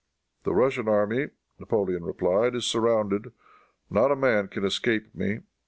"The 0.45 0.55
Russian 0.55 0.87
army," 0.87 1.27
Napoleon 1.59 2.03
replied, 2.03 2.55
"is 2.55 2.65
surrounded. 2.65 3.33
Not 3.87 4.11
a 4.11 4.15
man 4.15 4.47
can 4.47 4.65
escape 4.65 5.13
me. 5.13 5.41